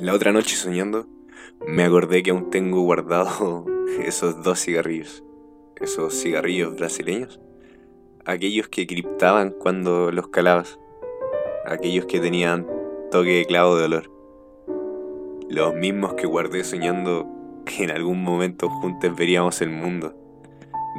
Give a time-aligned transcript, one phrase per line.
[0.00, 1.06] La otra noche soñando,
[1.68, 3.64] me acordé que aún tengo guardado
[4.04, 5.22] esos dos cigarrillos.
[5.80, 7.40] Esos cigarrillos brasileños.
[8.24, 10.80] Aquellos que criptaban cuando los calabas.
[11.64, 12.66] Aquellos que tenían
[13.12, 14.10] toque de clavo de olor.
[15.48, 17.28] Los mismos que guardé soñando
[17.64, 20.12] que en algún momento juntos veríamos el mundo.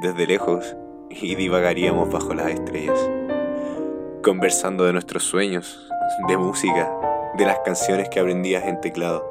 [0.02, 0.74] Desde lejos
[1.10, 3.10] y divagaríamos bajo las estrellas.
[4.24, 5.90] Conversando de nuestros sueños,
[6.30, 6.90] de música,
[7.38, 9.26] de las canciones que aprendías en teclado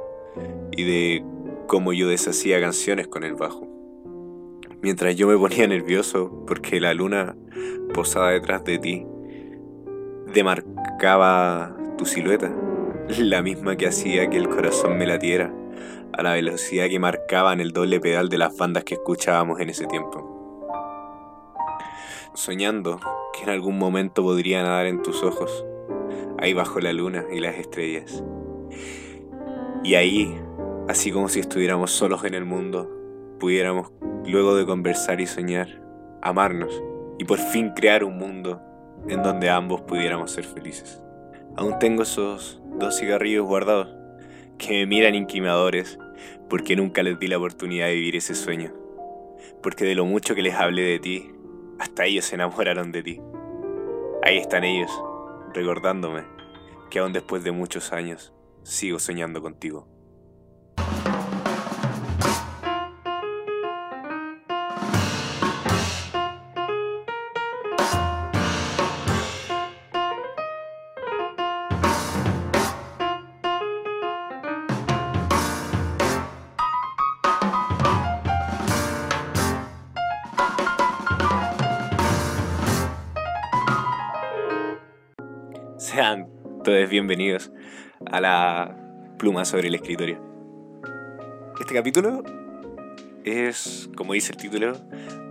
[0.73, 1.25] y de
[1.67, 3.69] cómo yo deshacía canciones con el bajo.
[4.83, 7.37] Mientras yo me ponía nervioso porque la luna
[7.95, 9.07] posada detrás de ti
[10.35, 12.53] demarcaba tu silueta,
[13.19, 15.53] la misma que hacía que el corazón me latiera
[16.13, 19.87] a la velocidad que marcaban el doble pedal de las bandas que escuchábamos en ese
[19.87, 20.31] tiempo.
[22.35, 23.01] Soñando
[23.33, 25.65] que en algún momento podría nadar en tus ojos
[26.39, 28.23] ahí bajo la luna y las estrellas.
[29.83, 30.35] Y ahí,
[30.89, 32.91] así como si estuviéramos solos en el mundo,
[33.39, 33.93] pudiéramos,
[34.27, 35.83] luego de conversar y soñar,
[36.23, 36.83] amarnos
[37.19, 38.61] y por fin crear un mundo
[39.09, 41.03] en donde ambos pudiéramos ser felices.
[41.57, 43.89] Aún tengo esos dos cigarrillos guardados
[44.59, 45.99] que me miran inquimadores
[46.49, 48.73] porque nunca les di la oportunidad de vivir ese sueño.
[49.63, 51.31] Porque de lo mucho que les hablé de ti,
[51.79, 53.21] hasta ellos se enamoraron de ti.
[54.23, 54.91] Ahí están ellos,
[55.55, 56.25] recordándome
[56.91, 59.89] que aún después de muchos años sigo soñando contigo.
[85.95, 86.27] Sean
[86.65, 87.53] todos bienvenidos
[88.11, 88.77] a la
[89.17, 90.21] pluma sobre el escritorio.
[91.61, 92.25] Este capítulo
[93.23, 94.73] es, como dice el título,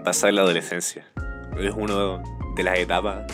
[0.06, 1.06] basado en la adolescencia.
[1.60, 2.24] Es uno
[2.56, 3.26] de las etapas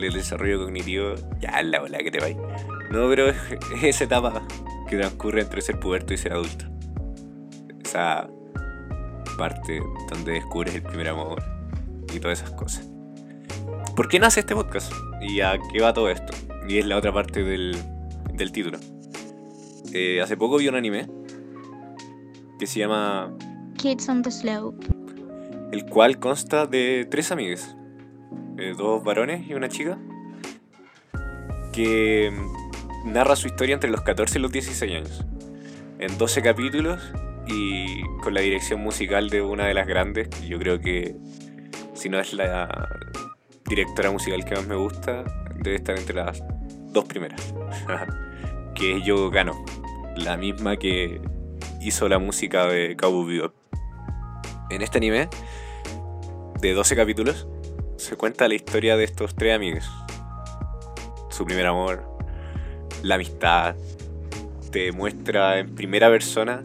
[0.00, 1.14] del desarrollo cognitivo.
[1.40, 2.38] Ya, la bola que te vais.
[2.90, 3.36] No, pero es
[3.82, 4.40] esa etapa
[4.88, 6.64] que transcurre entre ser puberto y ser adulto.
[7.84, 8.30] Esa
[9.36, 11.42] parte donde descubres el primer amor
[12.14, 12.88] y todas esas cosas.
[13.94, 14.90] ¿Por qué nace este podcast?
[15.20, 16.32] ¿Y a qué va todo esto?
[16.68, 17.76] Y es la otra parte del,
[18.34, 18.78] del título.
[19.92, 21.06] Eh, hace poco vi un anime
[22.58, 23.36] que se llama
[23.76, 24.86] Kids on the Slope.
[25.72, 27.76] el cual consta de tres amigues,
[28.58, 29.98] eh, dos varones y una chica,
[31.72, 32.32] que
[33.04, 35.24] narra su historia entre los 14 y los 16 años,
[35.98, 37.12] en 12 capítulos
[37.46, 41.16] y con la dirección musical de una de las grandes, que yo creo que
[41.94, 42.88] si no es la
[43.68, 45.24] directora musical que más me gusta,
[45.58, 46.42] debe estar entre las
[46.92, 47.54] dos primeras,
[48.74, 49.64] que es Yoko Kano,
[50.16, 51.20] la misma que
[51.80, 53.54] hizo la música de Cowboy Bebop.
[54.70, 55.28] En este anime,
[56.60, 57.46] de 12 capítulos,
[57.96, 59.90] se cuenta la historia de estos tres amigos.
[61.30, 62.08] Su primer amor,
[63.02, 63.76] la amistad,
[64.70, 66.62] te muestra en primera persona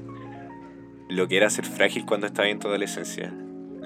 [1.09, 3.33] lo que era ser frágil cuando estaba en tu adolescencia.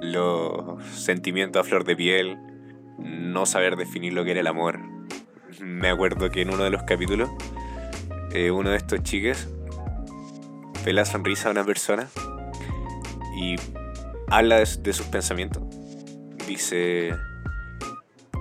[0.01, 2.37] Los sentimientos a flor de piel,
[2.97, 4.79] no saber definir lo que era el amor.
[5.59, 7.29] Me acuerdo que en uno de los capítulos,
[8.31, 9.47] eh, uno de estos chiques
[10.85, 12.07] ve la sonrisa de una persona
[13.35, 13.55] y
[14.29, 15.63] habla de, de sus pensamientos.
[16.47, 17.15] Dice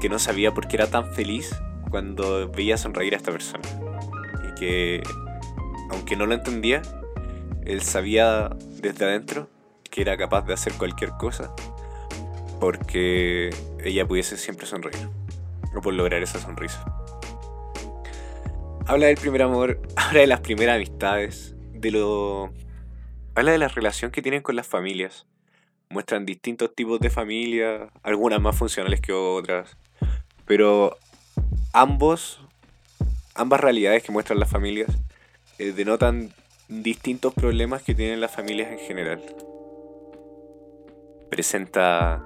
[0.00, 1.54] que no sabía por qué era tan feliz
[1.90, 3.64] cuando veía sonreír a esta persona.
[4.48, 5.02] Y que,
[5.90, 6.82] aunque no lo entendía,
[7.64, 8.50] él sabía
[8.80, 9.48] desde adentro
[9.90, 11.52] que era capaz de hacer cualquier cosa
[12.60, 13.50] porque
[13.82, 15.08] ella pudiese siempre sonreír
[15.74, 16.84] o por lograr esa sonrisa.
[18.86, 22.52] Habla del primer amor, habla de las primeras amistades, de lo.
[23.34, 25.26] Habla de la relación que tienen con las familias.
[25.88, 29.76] Muestran distintos tipos de familias, algunas más funcionales que otras.
[30.46, 30.96] Pero
[31.72, 32.40] ambos,
[33.34, 34.90] ambas realidades que muestran las familias,
[35.58, 36.32] eh, denotan
[36.68, 39.22] distintos problemas que tienen las familias en general.
[41.30, 42.24] Presenta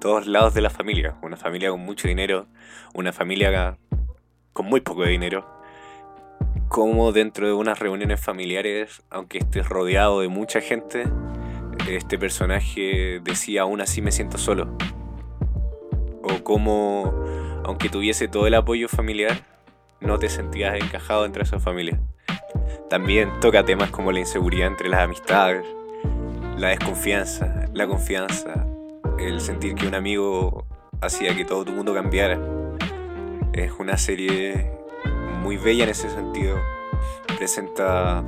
[0.00, 1.16] todos lados de la familia.
[1.22, 2.46] Una familia con mucho dinero,
[2.92, 3.78] una familia
[4.52, 5.53] con muy poco dinero.
[6.74, 11.04] Como dentro de unas reuniones familiares, aunque estés rodeado de mucha gente,
[11.88, 14.76] este personaje decía aún así me siento solo.
[16.24, 17.14] O como,
[17.64, 19.46] aunque tuviese todo el apoyo familiar,
[20.00, 22.00] no te sentías encajado entre esa familia.
[22.90, 25.64] También toca temas como la inseguridad entre las amistades,
[26.58, 28.66] la desconfianza, la confianza,
[29.20, 30.66] el sentir que un amigo
[31.00, 32.40] hacía que todo tu mundo cambiara.
[33.52, 34.73] Es una serie
[35.44, 36.58] muy bella en ese sentido,
[37.36, 38.24] presenta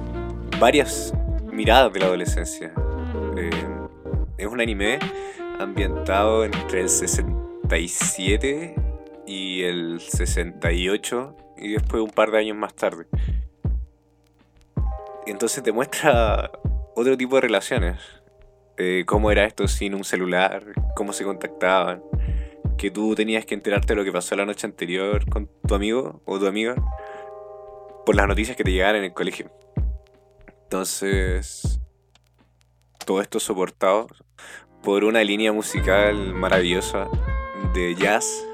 [0.61, 1.15] varias
[1.51, 2.75] miradas de la adolescencia.
[3.39, 3.51] Eh,
[4.37, 4.99] es un anime
[5.59, 8.75] ambientado entre el 67
[9.27, 13.07] y el 68 y después un par de años más tarde.
[15.27, 16.51] Entonces te muestra
[16.95, 17.99] otro tipo de relaciones.
[18.77, 20.63] Eh, cómo era esto sin un celular,
[20.95, 22.03] cómo se contactaban,
[22.77, 26.21] que tú tenías que enterarte de lo que pasó la noche anterior con tu amigo
[26.27, 26.77] o tu amiga
[28.07, 29.51] por las noticias que te llegaban en el colegio.
[30.63, 31.81] Entonces,
[33.05, 34.07] todo esto soportado
[34.85, 37.09] por una línea musical maravillosa
[37.75, 38.47] de jazz,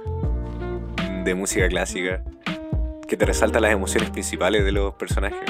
[1.24, 2.24] de música clásica,
[3.06, 5.42] que te resalta las emociones principales de los personajes,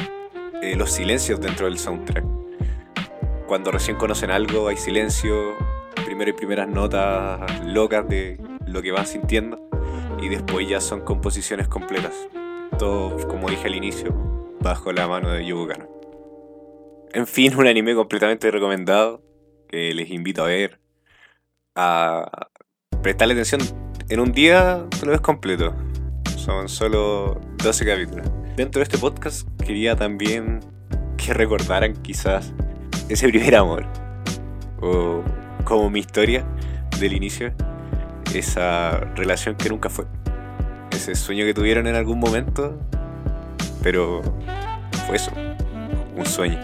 [0.63, 2.25] eh, los silencios dentro del soundtrack.
[3.47, 5.57] Cuando recién conocen algo hay silencio,
[6.05, 9.61] primero y primeras notas locas de lo que van sintiendo
[10.21, 12.15] y después ya son composiciones completas.
[12.79, 14.13] Como dije al inicio,
[14.61, 15.69] bajo la mano de Yugo
[17.13, 19.23] En fin, un anime completamente recomendado
[19.69, 20.81] que les invito a ver,
[21.77, 22.49] a
[23.03, 23.61] prestarle atención.
[24.09, 25.75] En un día te lo ves completo.
[26.37, 28.27] Son solo 12 capítulos.
[28.57, 30.61] Dentro de este podcast quería también
[31.17, 32.53] que recordaran quizás
[33.09, 33.87] ese primer amor.
[34.81, 35.23] O
[35.65, 36.45] como mi historia
[36.99, 37.53] del inicio.
[38.35, 40.07] Esa relación que nunca fue.
[40.93, 42.79] Ese sueño que tuvieron en algún momento.
[43.83, 44.23] Pero
[45.07, 45.33] fue eso.
[46.17, 46.59] Un sueño.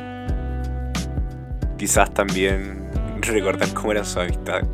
[1.77, 2.89] Quizás también
[3.23, 4.69] recordar cómo eran sus amistades.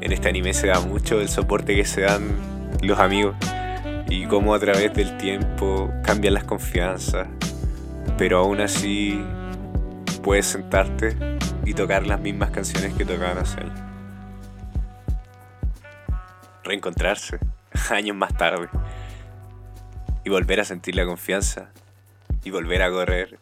[0.00, 2.22] En este anime se da mucho el soporte que se dan
[2.82, 3.36] los amigos
[4.08, 7.26] y cómo a través del tiempo cambian las confianzas,
[8.18, 9.24] pero aún así
[10.22, 11.16] puedes sentarte
[11.64, 13.80] y tocar las mismas canciones que tocaban hace años.
[16.64, 17.38] Reencontrarse
[17.90, 18.68] años más tarde
[20.24, 21.70] y volver a sentir la confianza
[22.42, 23.38] y volver a correr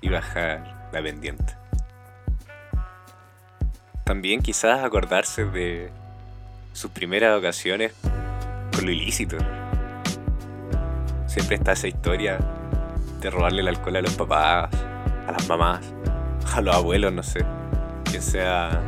[0.00, 1.56] y bajar la pendiente.
[4.04, 5.90] También quizás acordarse de
[6.72, 7.92] sus primeras ocasiones
[8.74, 9.36] con lo ilícito.
[11.26, 12.38] Siempre está esa historia
[13.20, 14.70] de robarle el alcohol a los papás,
[15.26, 15.80] a las mamás,
[16.54, 17.44] a los abuelos, no sé.
[18.04, 18.80] Quien sea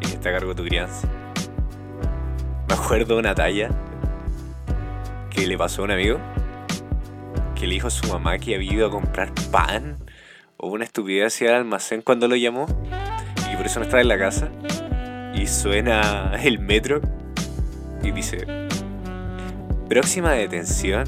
[0.00, 1.08] quien está a cargo de tu crianza.
[2.68, 3.70] Me acuerdo de una talla
[5.36, 6.18] que le pasó a un amigo
[7.54, 9.98] que le dijo a su mamá que había ido a comprar pan
[10.56, 12.66] o una estupidez hacia el almacén cuando lo llamó
[13.52, 14.48] y por eso no estaba en la casa.
[15.34, 17.02] Y suena el metro
[18.02, 18.46] y dice:
[19.88, 21.04] Próxima detención,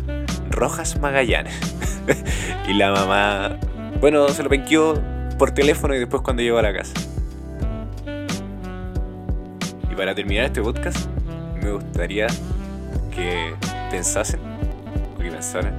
[0.50, 1.58] Rojas Magallanes.
[2.69, 3.58] y la mamá,
[4.00, 4.94] bueno, se lo penqueó
[5.38, 6.94] por teléfono y después cuando llegó a la casa.
[9.90, 11.08] Y para terminar este podcast,
[11.62, 12.26] me gustaría
[13.14, 13.54] que
[13.90, 14.40] pensasen,
[15.14, 15.75] o que pensaran,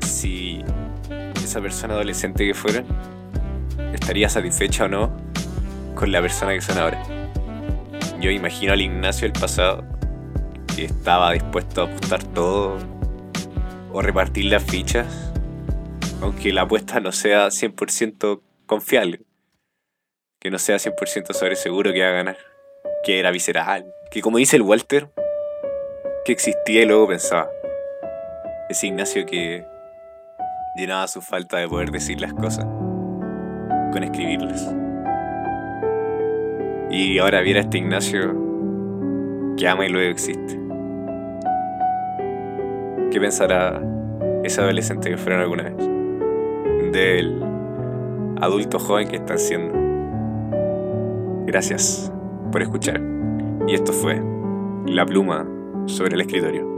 [0.00, 0.64] si
[1.42, 2.84] esa persona adolescente que fuera
[3.92, 5.16] estaría satisfecha o no
[5.94, 7.02] con la persona que son ahora.
[8.20, 9.84] Yo imagino al Ignacio del pasado
[10.74, 12.78] que estaba dispuesto a apostar todo
[13.92, 15.32] o repartir las fichas,
[16.20, 19.22] aunque la apuesta no sea 100% confiable,
[20.40, 22.38] que no sea 100% sobre seguro que va a ganar,
[23.04, 25.10] que era visceral, que como dice el Walter,
[26.28, 27.48] que existía y luego pensaba.
[28.68, 29.66] Ese Ignacio que
[30.76, 32.66] llenaba su falta de poder decir las cosas
[33.92, 34.70] con escribirlas.
[36.90, 40.60] Y ahora viene este Ignacio que ama y luego existe.
[43.10, 43.80] ¿Qué pensará
[44.44, 45.76] ese adolescente que fueron alguna vez?
[46.92, 47.42] Del
[48.42, 49.72] adulto joven que están siendo.
[51.46, 52.12] Gracias
[52.52, 53.00] por escuchar.
[53.66, 54.22] Y esto fue
[54.84, 55.57] La pluma
[55.88, 56.77] sobre el escritorio.